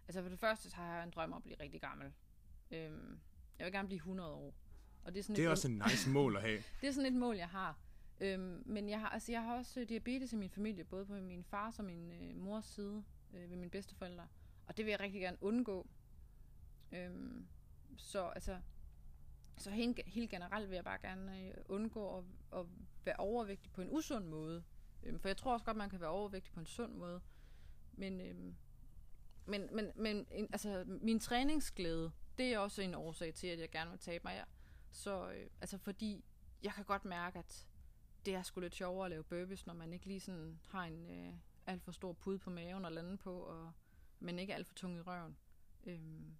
[0.08, 2.13] altså for det første så har jeg en drøm om at blive rigtig gammel.
[2.72, 3.20] Øhm,
[3.60, 4.56] jeg vil gerne blive 100 år.
[5.04, 6.63] Og det er, sådan det er et, også en nice mål at have.
[6.82, 7.80] det er sådan et mål, jeg har.
[8.22, 11.43] Øhm, men jeg har, altså jeg har også diabetes i min familie, både på min
[11.43, 14.28] fars og min øh, mors side, øh, ved mine bedsteforældre.
[14.67, 15.88] Og det vil jeg rigtig gerne undgå.
[16.91, 17.48] Øhm,
[17.98, 18.58] så altså,
[19.58, 22.24] så helt, generelt vil jeg bare gerne øh, undgå at,
[22.60, 22.65] at
[23.06, 24.63] være overvægtig på en usund måde.
[25.04, 27.22] Øhm, for jeg tror også godt, man kan være overvægtig på en sund måde.
[27.93, 28.56] Men, øhm,
[29.46, 33.70] men, men, men en, altså, min træningsglæde, det er også en årsag til, at jeg
[33.70, 34.34] gerne vil tabe mig.
[34.34, 34.46] her.
[34.91, 36.24] Så øh, altså, fordi
[36.63, 37.67] jeg kan godt mærke, at
[38.26, 41.10] det er sgu lidt sjovere at lave burpees, når man ikke lige sådan har en
[41.10, 41.34] øh,
[41.65, 43.72] alt for stor pude på maven og lande på, og
[44.20, 45.38] men ikke alt for tung i røven.
[45.86, 46.38] Øhm,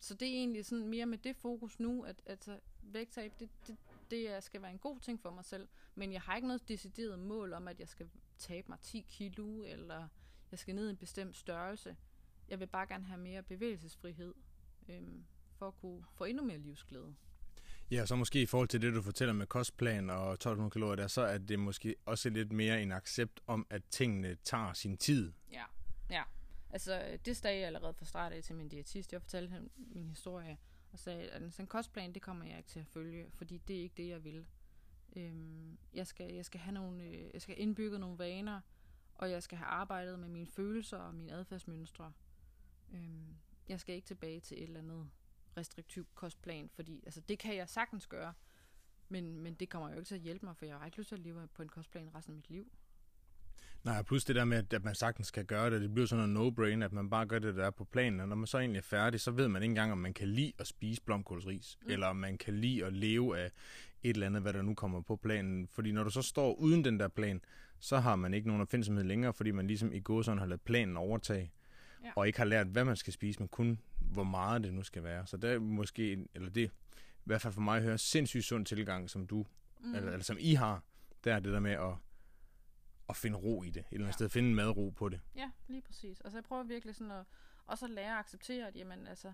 [0.00, 3.76] så det er egentlig sådan mere med det fokus nu, at altså, vægttab, det, det,
[4.10, 5.68] det skal være en god ting for mig selv.
[5.94, 8.08] Men jeg har ikke noget decideret mål om, at jeg skal
[8.38, 10.08] tabe mig 10 kilo, eller
[10.50, 11.96] jeg skal ned i en bestemt størrelse.
[12.48, 14.34] Jeg vil bare gerne have mere bevægelsesfrihed,
[14.88, 15.24] øhm,
[15.58, 17.14] for at kunne få endnu mere livsglæde.
[17.90, 21.06] Ja, så måske i forhold til det, du fortæller med kostplan og 1200 kalorier, der,
[21.06, 25.32] så er det måske også lidt mere en accept om, at tingene tager sin tid.
[25.52, 25.64] Ja,
[26.10, 26.22] ja.
[26.70, 29.12] Altså, det sagde jeg allerede fra start af til min diætist.
[29.12, 30.58] Jeg fortalte ham min historie
[30.92, 33.82] og sagde, at en kostplan, det kommer jeg ikke til at følge, fordi det er
[33.82, 34.46] ikke det, jeg vil.
[35.16, 38.60] Øhm, jeg, skal, jeg skal have nogle, øh, jeg skal indbygge nogle vaner,
[39.14, 42.12] og jeg skal have arbejdet med mine følelser og mine adfærdsmønstre.
[42.92, 43.36] Øhm,
[43.68, 45.10] jeg skal ikke tilbage til et eller andet
[45.56, 48.34] restriktiv kostplan, fordi altså, det kan jeg sagtens gøre,
[49.08, 51.08] men, men det kommer jo ikke til at hjælpe mig, for jeg har ikke lyst
[51.08, 52.72] til at leve på en kostplan resten af mit liv.
[53.84, 56.36] Nej, plus det der med, at man sagtens kan gøre det, det bliver sådan en
[56.36, 58.78] no-brain, at man bare gør det, der er på planen, og når man så egentlig
[58.78, 61.90] er færdig, så ved man ikke engang, om man kan lide at spise blomkålsris, mm.
[61.90, 63.50] eller om man kan lide at leve af
[64.02, 65.68] et eller andet, hvad der nu kommer på planen.
[65.68, 67.40] Fordi når du så står uden den der plan,
[67.78, 70.60] så har man ikke nogen opfindsomhed længere, fordi man ligesom i går sådan har lavet
[70.60, 71.52] planen overtage,
[72.04, 72.10] ja.
[72.16, 75.02] og ikke har lært, hvad man skal spise, men kun hvor meget det nu skal
[75.02, 75.26] være.
[75.26, 79.10] Så det er måske, eller det i hvert fald for mig hører sindssygt sund tilgang,
[79.10, 79.46] som du,
[79.80, 79.94] mm.
[79.94, 80.82] eller, eller som I har,
[81.24, 81.94] der er det der med at
[83.08, 83.80] at finde ro i det.
[83.80, 84.12] Et eller andet ja.
[84.12, 85.20] sted finde en madro på det.
[85.34, 86.20] Ja, lige præcis.
[86.20, 87.24] Altså jeg prøver virkelig sådan at
[87.66, 89.32] også at lære at acceptere, at jamen altså,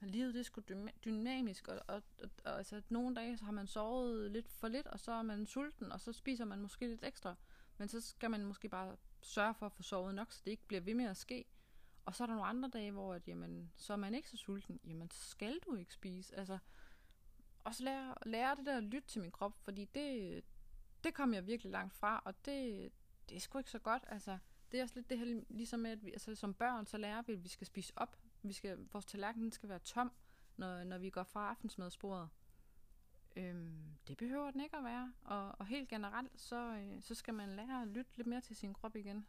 [0.00, 0.62] livet det er sgu
[1.04, 4.86] dynamisk, og, og, og, og altså, nogle dage så har man sovet lidt for lidt,
[4.86, 7.34] og så er man sulten, og så spiser man måske lidt ekstra.
[7.78, 10.66] Men så skal man måske bare sørge for at få sovet nok, så det ikke
[10.66, 11.44] bliver ved med at ske.
[12.04, 14.36] Og så er der nogle andre dage, hvor at, jamen, så er man ikke så
[14.36, 14.80] sulten.
[14.84, 16.36] Jamen, så skal du ikke spise.
[16.36, 16.58] Altså,
[17.64, 20.44] også lære, lære det der at lytte til min krop, fordi det,
[21.04, 22.92] det kom jeg virkelig langt fra, og det,
[23.28, 24.04] det er sgu ikke så godt.
[24.06, 24.38] Altså,
[24.72, 27.22] det er også lidt det her, ligesom med, at vi, altså, som børn, så lærer
[27.22, 28.16] vi, at vi skal spise op.
[28.42, 30.12] Vi skal, vores tallerken skal være tom,
[30.56, 32.28] når, når vi går fra aftensmadsporet.
[33.36, 35.12] Øhm, det behøver den ikke at være.
[35.24, 38.56] Og, og helt generelt, så, øh, så skal man lære at lytte lidt mere til
[38.56, 39.26] sin krop igen.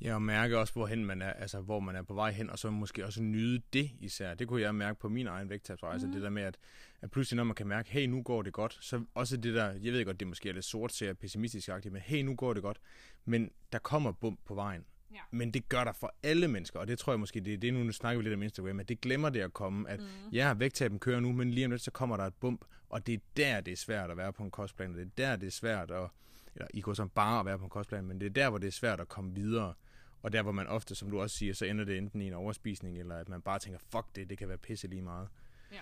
[0.00, 2.58] Ja, og mærke også, hvorhen man er, altså, hvor man er på vej hen, og
[2.58, 4.34] så måske også nyde det især.
[4.34, 6.12] Det kunne jeg mærke på min egen vægttabsrejse, mm.
[6.12, 6.56] det der med, at,
[7.00, 9.72] at pludselig når man kan mærke, hey, nu går det godt, så også det der,
[9.72, 12.54] jeg ved godt, det måske er lidt sort, ser pessimistisk agtigt, men hey, nu går
[12.54, 12.80] det godt,
[13.24, 14.84] men der kommer bump på vejen.
[15.12, 15.20] Ja.
[15.30, 17.74] Men det gør der for alle mennesker, og det tror jeg måske, det er det,
[17.74, 20.06] nu snakker vi lidt om Instagram, at det glemmer det at komme, at mm.
[20.32, 23.14] ja, vægttabet kører nu, men lige om lidt, så kommer der et bump, og det
[23.14, 25.46] er der, det er svært at være på en kostplan, og det er der, det
[25.46, 26.08] er svært at,
[26.54, 28.58] eller I kunne så bare at være på en kostplan, men det er der, hvor
[28.58, 29.74] det er svært at komme videre.
[30.22, 32.32] Og der, hvor man ofte, som du også siger, så ender det enten i en
[32.32, 35.28] overspisning, eller at man bare tænker, fuck det, det kan være pisse lige meget.
[35.72, 35.80] Ja.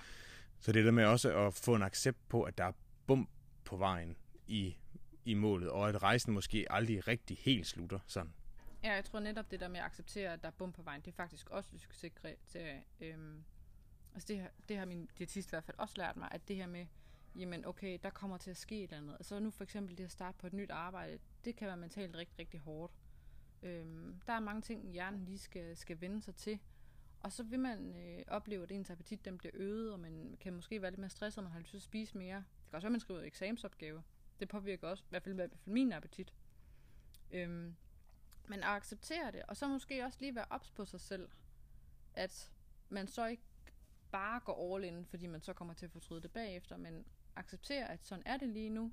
[0.60, 2.72] Så det der med også at få en accept på, at der er
[3.06, 3.30] bump
[3.64, 4.76] på vejen i,
[5.24, 8.32] i målet, og at rejsen måske aldrig rigtig helt slutter sådan.
[8.82, 11.00] Ja, jeg tror netop det der med at acceptere, at der er bum på vejen,
[11.00, 12.84] det er faktisk også et succeskriterie.
[13.00, 13.44] Øhm,
[14.14, 16.66] altså det, det har min diætist i hvert fald også lært mig, at det her
[16.66, 16.86] med,
[17.34, 19.14] jamen okay, der kommer til at ske et eller andet.
[19.14, 22.16] Altså nu for eksempel det at starte på et nyt arbejde, det kan være mentalt
[22.16, 22.92] rigtig, rigtig hårdt.
[23.62, 26.58] Øhm, der er mange ting, hjernen lige skal, skal vende sig til.
[27.20, 30.52] Og så vil man øh, opleve, at ens appetit den bliver øget, og man kan
[30.52, 32.36] måske være lidt mere stresset, og man har lyst til at spise mere.
[32.36, 34.02] Det kan også være, at man skriver eksamensopgave.
[34.40, 36.34] Det påvirker også, i hvert fald, i hvert fald min appetit.
[37.30, 37.76] Øhm,
[38.48, 41.28] men at acceptere det, og så måske også lige være ops på sig selv,
[42.14, 42.52] at
[42.88, 43.42] man så ikke
[44.12, 47.04] bare går all in, fordi man så kommer til at fortryde det bagefter, men
[47.36, 48.92] acceptere, at sådan er det lige nu,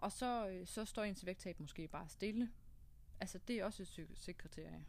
[0.00, 2.50] og så, øh, så står ens vægttab måske bare stille.
[3.20, 4.84] Altså, det er også et succeskriterie.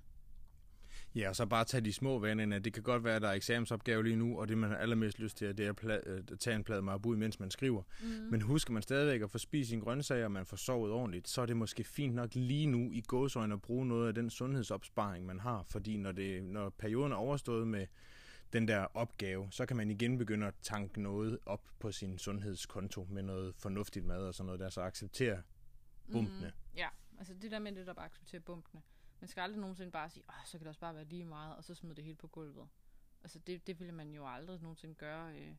[1.16, 2.64] Ja, og så bare tage de små vaner ind.
[2.64, 5.20] Det kan godt være, at der er eksamensopgave lige nu, og det man har allermest
[5.20, 7.84] lyst til, det er at, pla- at tage en plade marabu, mens man skriver.
[8.02, 8.08] Mm.
[8.08, 11.42] Men husker man stadigvæk at få spist sine grøntsager, og man får sovet ordentligt, så
[11.42, 15.26] er det måske fint nok lige nu i gåsøjne at bruge noget af den sundhedsopsparing,
[15.26, 15.64] man har.
[15.64, 17.88] Fordi når, det, når perioden er overstået med
[18.54, 23.08] den der opgave, så kan man igen begynde at tanke noget op på sin sundhedskonto
[23.10, 25.42] med noget fornuftigt mad og sådan noget der, så acceptere
[26.12, 26.48] bumpene.
[26.48, 26.88] Mm, ja,
[27.22, 28.82] altså det der med det, der bare accepterer bumpene.
[29.20, 31.56] Man skal aldrig nogensinde bare sige, Åh, så kan det også bare være lige meget,
[31.56, 32.70] og så smide det hele på gulvet.
[33.24, 35.36] Altså det, det ville man jo aldrig nogensinde gøre.
[35.36, 35.56] øh.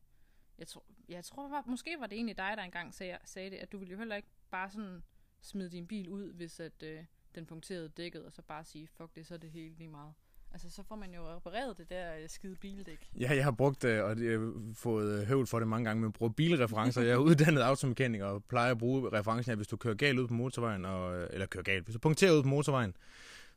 [0.57, 3.57] Jeg tror, jeg tror var, måske var det egentlig dig, der engang sagde, sagde det,
[3.57, 5.03] at du ville jo heller ikke bare sådan
[5.41, 9.15] smide din bil ud, hvis at, øh, den punkterede dækket, og så bare sige, fuck
[9.15, 10.13] det, så er det helt lige meget.
[10.53, 13.09] Altså, så får man jo repareret det der øh, skide bildæk.
[13.19, 15.85] Ja, jeg har brugt øh, det, og jeg har fået øh, høvl for det mange
[15.85, 17.01] gange, men bruger bilreferencer.
[17.01, 20.27] Jeg er uddannet automekaniker og plejer at bruge referencen, at hvis du kører galt ud
[20.27, 22.95] på motorvejen, og, øh, eller kører galt, hvis du punkterer ud på motorvejen,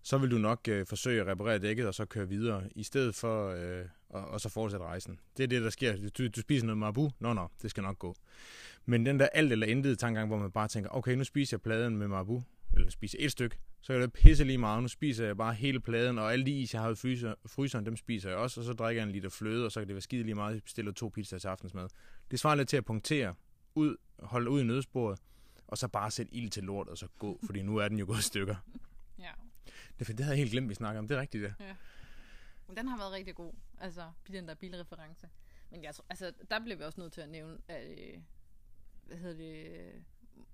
[0.02, 3.14] så vil du nok øh, forsøge at reparere dækket, og så køre videre, i stedet
[3.14, 5.18] for øh, og, og så fortsætte rejsen.
[5.36, 6.10] Det er det, der sker.
[6.18, 7.10] Du, du spiser noget marabu?
[7.18, 8.16] Nå, nå, det skal nok gå.
[8.86, 11.60] Men den der alt eller intet tankegang, hvor man bare tænker, okay, nu spiser jeg
[11.60, 12.42] pladen med marabu,
[12.74, 14.82] eller spiser et stykke, så er det pisse lige meget.
[14.82, 17.86] Nu spiser jeg bare hele pladen, og alle de is, jeg har i fryser, fryseren,
[17.86, 19.94] dem spiser jeg også, og så drikker jeg en liter fløde, og så kan det
[19.94, 21.88] være skide lige meget, jeg bestiller to pizzaer til aftensmad.
[22.30, 23.34] Det svarer lidt til at punktere,
[23.74, 25.18] ud, holde ud i nødsporet,
[25.66, 28.06] og så bare sætte ild til lort, og så gå, fordi nu er den jo
[28.06, 28.56] gået i stykker.
[29.18, 29.30] Ja.
[29.98, 31.08] Det, det havde jeg helt glemt, vi snakker om.
[31.08, 31.54] Det er rigtigt, det.
[31.60, 31.74] Ja.
[32.76, 35.28] Den har været rigtig god, altså den der bilreference.
[35.70, 38.20] Men jeg tror, altså, der blev vi også nødt til at nævne, at, øh,
[39.02, 39.92] hvad hedder det,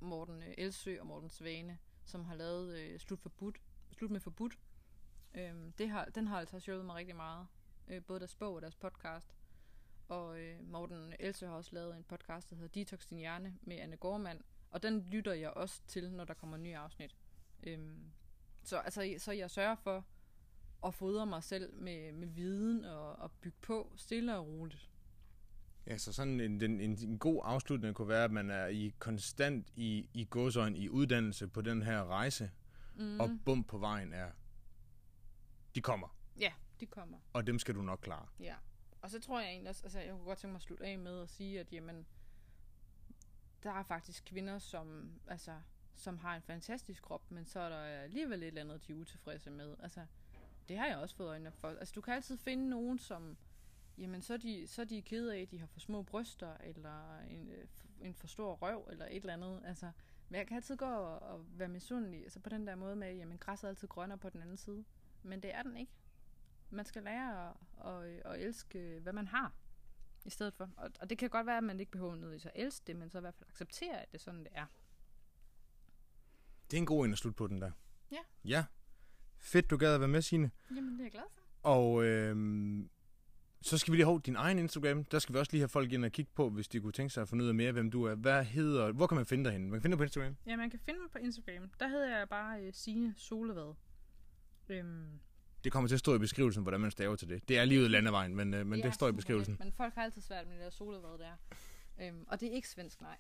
[0.01, 1.79] Morten øh, Elsø og Morten Svane,
[2.13, 3.61] som har lavet øh, Slut, forbudt,
[3.93, 4.59] Slut med forbudt.
[5.35, 7.47] Øh, det har, den har altså hjulpet mig rigtig meget.
[7.89, 9.35] Øh, både deres bog og deres podcast.
[10.09, 13.77] Og øh, Morten Elsø har også lavet en podcast, der hedder Detox din hjerne med
[13.77, 14.41] Anne Gormand.
[14.71, 17.17] Og den lytter jeg også til, når der kommer nye afsnit.
[17.63, 18.13] Øhm,
[18.63, 20.07] så, altså, så jeg sørger for
[20.87, 24.91] at fodre mig selv med, med viden og, og bygge på stille og roligt.
[25.87, 29.69] Ja, så sådan en, en, en, god afslutning kunne være, at man er i konstant
[29.77, 32.51] i, i godsøjen i uddannelse på den her rejse,
[32.97, 33.21] mm.
[33.21, 34.31] og bum på vejen er,
[35.75, 37.19] de kommer, Ja, de kommer.
[37.33, 38.27] og dem skal du nok klare.
[38.41, 38.55] Ja.
[39.03, 40.99] Og så tror jeg egentlig også, altså jeg kunne godt tænke mig at slutte af
[40.99, 42.07] med at sige, at jamen,
[43.63, 45.61] der er faktisk kvinder, som, altså,
[45.95, 48.97] som har en fantastisk krop, men så er der alligevel et eller andet, de er
[48.97, 49.77] utilfredse med.
[49.83, 50.07] Altså,
[50.69, 51.69] det har jeg også fået øjnene for.
[51.69, 53.37] Altså, du kan altid finde nogen, som,
[53.99, 56.57] jamen, så er de, så er de kede af, at de har for små bryster,
[56.61, 57.67] eller en, øh,
[58.01, 59.63] en for stor røv, eller et eller andet.
[59.65, 59.91] Altså,
[60.29, 63.15] men jeg kan altid gå og, og være misundelig, altså på den der måde med,
[63.15, 64.85] jamen, græsset er altid grønnere på den anden side.
[65.23, 65.93] Men det er den ikke.
[66.71, 69.53] Man skal lære at, at, at elske, hvad man har,
[70.25, 70.71] i stedet for.
[70.77, 73.11] Og, og det kan godt være, at man ikke behøver nødvendigvis at elske det, men
[73.11, 74.67] så i hvert fald acceptere, at det er sådan, det er.
[76.71, 77.71] Det er en god en at slutte på den der.
[78.11, 78.19] Ja.
[78.45, 78.65] Ja.
[79.39, 80.51] Fedt, du gad at være med, Signe.
[80.77, 81.41] Jamen, det er jeg glad for.
[81.63, 82.91] Og øhm,
[83.63, 85.05] så skal vi lige have din egen Instagram.
[85.05, 87.15] Der skal vi også lige have folk ind og kigge på, hvis de kunne tænke
[87.15, 88.15] sig at finde ud af mere, hvem du er.
[88.15, 89.67] Hvad hedder, hvor kan man finde dig henne?
[89.67, 90.37] Man kan finde dig på Instagram.
[90.47, 91.71] Ja, man kan finde mig på Instagram.
[91.81, 93.75] Der hedder jeg bare uh, Signe Solevad.
[94.69, 95.21] Øhm,
[95.65, 97.49] Det kommer til at stå i beskrivelsen, hvordan man staver til det.
[97.49, 99.55] Det er lige ud af landevejen, men, øh, men ja, det står i beskrivelsen.
[99.57, 99.65] Det.
[99.65, 101.33] Men folk har altid svært med det der Solevad der.
[102.01, 103.17] Øhm, og det er ikke svensk, nej.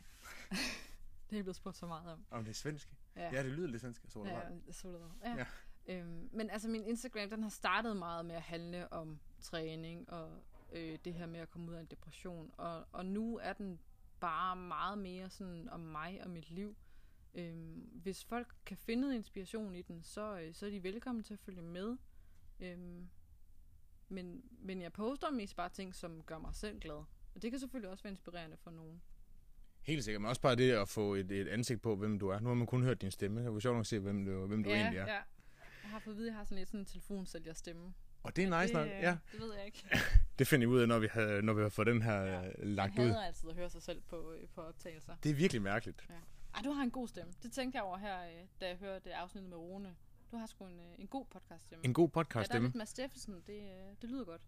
[1.31, 2.24] det er blevet spurgt så meget om.
[2.31, 2.88] Om det er svensk?
[3.16, 4.02] Ja, Ja, det lyder lidt svensk.
[4.09, 5.09] Så ja Solevad.
[5.24, 5.37] Ja.
[5.37, 5.44] Ja.
[5.86, 10.30] Øhm, men altså min Instagram, den har startet meget med at handle om træning og
[10.72, 12.50] øh, det her med at komme ud af en depression.
[12.56, 13.78] Og, og nu er den
[14.20, 16.76] bare meget mere sådan om mig og mit liv.
[17.34, 21.34] Øhm, hvis folk kan finde inspiration i den, så, øh, så er de velkommen til
[21.34, 21.96] at følge med.
[22.60, 23.08] Øhm,
[24.08, 27.04] men, men jeg poster mest bare ting, som gør mig selv glad.
[27.34, 29.02] Og det kan selvfølgelig også være inspirerende for nogen.
[29.82, 32.40] Helt sikkert, men også bare det at få et, et ansigt på, hvem du er.
[32.40, 33.44] Nu har man kun hørt din stemme.
[33.44, 35.06] Det var sjovt nok at se, hvem du, hvem du ja, egentlig er.
[35.06, 35.20] ja.
[35.92, 37.92] Jeg har fået at vide, at jeg har sådan lidt sådan en telefonsælger stemme.
[38.22, 38.87] Og det er nice nok.
[38.87, 39.88] det, øh, Ja, Det ved jeg ikke.
[40.38, 42.40] det finder vi ud af, når vi har, når vi har fået den her Ja.
[42.42, 42.50] ja.
[42.59, 43.09] lagt Jeg ud.
[43.11, 45.16] hader altid at høre sig selv på, øh, på optagelser.
[45.22, 46.07] Det er virkelig mærkeligt.
[46.55, 47.33] Ej, du har en god stemme.
[47.42, 49.96] Det tænkte jeg over her, øh, da jeg hørte afsnittet med Rune.
[50.33, 51.85] Du har sgu en, øh, en god podcast stemme.
[51.85, 53.35] En god ja, der er lidt Mads Steffensen.
[53.46, 54.42] Det, øh, det lyder godt.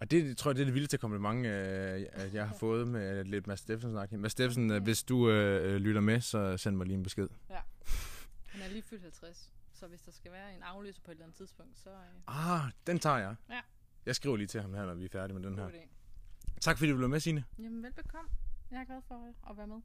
[0.00, 3.24] Og det tror jeg, det er det vildeste kompliment, øh, at jeg har fået med
[3.24, 4.20] lidt Mads Steffensen.
[4.20, 7.28] Mads Steffensen, øh, hvis du øh, lytter med, så send mig lige en besked.
[8.46, 9.52] Han er lige fyldt 50.
[9.76, 11.96] Så hvis der skal være en afløser på et eller andet tidspunkt, så øh,
[12.52, 13.34] Ah, den tager jeg.
[13.50, 13.60] Ja.
[14.06, 15.68] Jeg skriver lige til ham her, når vi er færdige med den her.
[15.68, 15.88] idé.
[16.60, 17.44] Tak fordi du blev med, Signe.
[17.58, 18.30] Jamen, velbekomme.
[18.70, 19.80] Jeg er glad for at være med.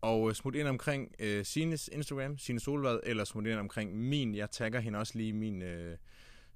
[0.00, 4.34] Og øh, smut ind omkring øh, Sines Instagram, Sine Solvad, eller smut ind omkring min.
[4.34, 5.98] Jeg tagger hende også lige i min øh,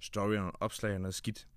[0.01, 1.49] story og opslag og noget skidt.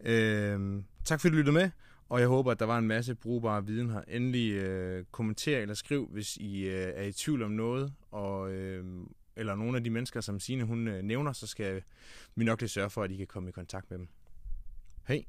[0.00, 1.70] Øh, tak fordi du lyttede med,
[2.08, 4.02] og jeg håber, at der var en masse brugbar viden her.
[4.08, 9.06] Endelig øh, kommenter eller skriv, hvis I øh, er i tvivl om noget, og, øh,
[9.40, 11.82] eller nogle af de mennesker, som Sine hun øh, nævner, så skal
[12.34, 14.08] vi nok lige sørge for, at I kan komme i kontakt med dem.
[15.08, 15.24] Hej!